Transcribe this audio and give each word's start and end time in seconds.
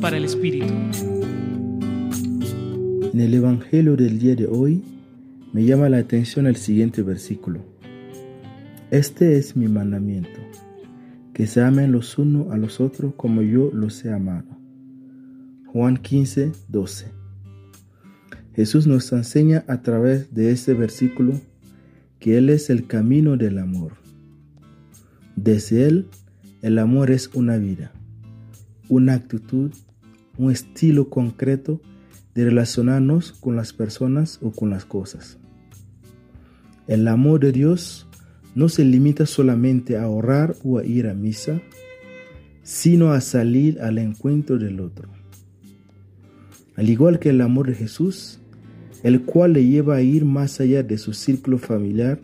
para 0.00 0.16
el 0.16 0.24
Espíritu. 0.24 0.74
En 3.12 3.20
el 3.20 3.32
Evangelio 3.32 3.94
del 3.94 4.18
día 4.18 4.34
de 4.34 4.48
hoy 4.48 4.82
me 5.52 5.64
llama 5.64 5.88
la 5.88 5.98
atención 5.98 6.48
el 6.48 6.56
siguiente 6.56 7.02
versículo. 7.02 7.60
Este 8.90 9.36
es 9.36 9.56
mi 9.56 9.68
mandamiento, 9.68 10.40
que 11.32 11.46
se 11.46 11.62
amen 11.62 11.92
los 11.92 12.18
unos 12.18 12.52
a 12.52 12.56
los 12.56 12.80
otros 12.80 13.14
como 13.16 13.40
yo 13.42 13.70
los 13.72 14.04
he 14.04 14.12
amado. 14.12 14.48
Juan 15.66 15.96
15, 15.96 16.50
12. 16.66 17.06
Jesús 18.56 18.88
nos 18.88 19.12
enseña 19.12 19.64
a 19.68 19.82
través 19.82 20.34
de 20.34 20.50
este 20.50 20.74
versículo 20.74 21.40
que 22.18 22.36
Él 22.36 22.50
es 22.50 22.68
el 22.68 22.88
camino 22.88 23.36
del 23.36 23.58
amor. 23.58 23.92
Desde 25.36 25.86
Él, 25.86 26.08
el 26.62 26.80
amor 26.80 27.12
es 27.12 27.30
una 27.32 27.58
vida, 27.58 27.92
una 28.92 29.14
actitud, 29.14 29.70
un 30.36 30.50
estilo 30.50 31.08
concreto 31.08 31.80
de 32.34 32.44
relacionarnos 32.44 33.32
con 33.32 33.56
las 33.56 33.72
personas 33.72 34.38
o 34.42 34.52
con 34.52 34.68
las 34.68 34.84
cosas. 34.84 35.38
El 36.86 37.08
amor 37.08 37.40
de 37.40 37.52
Dios 37.52 38.06
no 38.54 38.68
se 38.68 38.84
limita 38.84 39.24
solamente 39.24 39.96
a 39.96 40.08
orar 40.08 40.56
o 40.62 40.76
a 40.76 40.84
ir 40.84 41.06
a 41.06 41.14
misa, 41.14 41.62
sino 42.62 43.12
a 43.12 43.22
salir 43.22 43.80
al 43.80 43.96
encuentro 43.96 44.58
del 44.58 44.78
otro. 44.78 45.08
Al 46.76 46.90
igual 46.90 47.18
que 47.18 47.30
el 47.30 47.40
amor 47.40 47.68
de 47.68 47.76
Jesús, 47.76 48.40
el 49.02 49.22
cual 49.22 49.54
le 49.54 49.64
lleva 49.64 49.96
a 49.96 50.02
ir 50.02 50.26
más 50.26 50.60
allá 50.60 50.82
de 50.82 50.98
su 50.98 51.14
círculo 51.14 51.56
familiar 51.56 52.20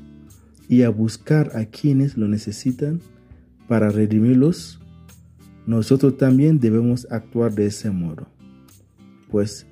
y 0.68 0.82
a 0.82 0.90
buscar 0.90 1.56
a 1.56 1.64
quienes 1.64 2.18
lo 2.18 2.28
necesitan 2.28 3.00
para 3.68 3.88
redimirlos, 3.88 4.80
nosotros 5.68 6.16
también 6.16 6.60
debemos 6.60 7.06
actuar 7.10 7.54
de 7.54 7.66
ese 7.66 7.90
modo. 7.90 8.26
Pues 9.30 9.66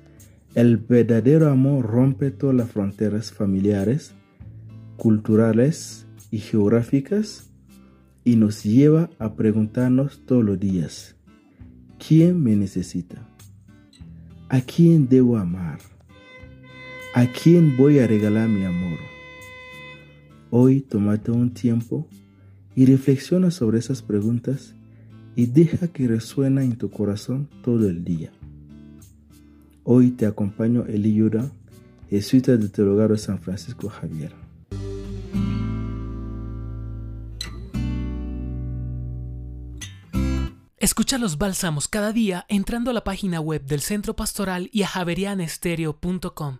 el 0.53 0.77
verdadero 0.77 1.49
amor 1.49 1.87
rompe 1.87 2.29
todas 2.29 2.55
las 2.55 2.69
fronteras 2.69 3.31
familiares, 3.31 4.13
culturales 4.95 6.05
y 6.29 6.37
geográficas 6.37 7.49
y 8.23 8.35
nos 8.35 8.63
lleva 8.63 9.09
a 9.17 9.33
preguntarnos 9.33 10.23
todos 10.27 10.45
los 10.45 10.59
días, 10.59 11.15
¿quién 11.97 12.43
me 12.43 12.55
necesita? 12.55 13.27
¿A 14.49 14.61
quién 14.61 15.09
debo 15.09 15.35
amar? 15.37 15.79
¿A 17.15 17.25
quién 17.25 17.75
voy 17.75 17.97
a 17.97 18.05
regalar 18.05 18.47
mi 18.47 18.63
amor? 18.63 18.99
Hoy 20.51 20.81
tómate 20.81 21.31
un 21.31 21.55
tiempo 21.55 22.07
y 22.75 22.85
reflexiona 22.85 23.49
sobre 23.49 23.79
esas 23.79 24.03
preguntas 24.03 24.75
y 25.37 25.45
deja 25.45 25.87
que 25.89 26.07
resuena 26.07 26.63
en 26.63 26.77
tu 26.77 26.89
corazón 26.89 27.47
todo 27.63 27.87
el 27.87 28.03
día. 28.03 28.31
Hoy 29.83 30.09
te 30.09 30.25
acompaño 30.25 30.83
Eli 30.87 31.13
Yura, 31.13 31.51
jesuita 32.09 32.57
de 32.57 32.67
Teologado 32.69 33.15
San 33.17 33.37
Francisco 33.39 33.87
Javier. 33.87 34.33
Escucha 40.77 41.19
los 41.19 41.37
bálsamos 41.37 41.87
cada 41.87 42.11
día 42.13 42.45
entrando 42.49 42.89
a 42.89 42.93
la 42.95 43.03
página 43.03 43.39
web 43.39 43.63
del 43.63 43.81
Centro 43.81 44.15
Pastoral 44.15 44.69
y 44.73 44.81
a 44.81 44.87
javerianestereo.com. 44.87 46.57